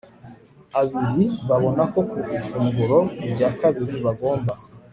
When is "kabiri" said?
3.59-3.95